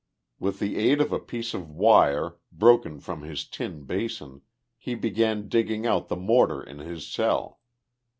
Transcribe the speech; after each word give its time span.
With 0.39 0.57
the 0.57 0.77
aid 0.79 0.99
of 0.99 1.11
a 1.13 1.19
piece 1.19 1.53
of 1.53 1.69
wire, 1.69 2.37
broken 2.51 2.99
from 2.99 3.21
his 3.21 3.45
tin 3.45 3.83
basin, 3.83 4.41
he 4.79 4.95
began 4.95 5.47
digging 5.47 5.85
out 5.85 6.07
the 6.07 6.15
mortar 6.15 6.63
in 6.63 6.79
his 6.79 7.05
cell. 7.07 7.59